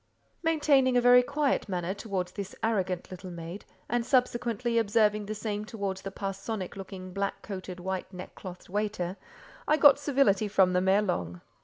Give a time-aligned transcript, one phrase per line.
[0.41, 5.63] Maintaining a very quiet manner towards this arrogant little maid, and subsequently observing the same
[5.63, 9.15] towards the parsonic looking, black coated, white neckclothed waiter,
[9.67, 11.41] I got civility from them ere long.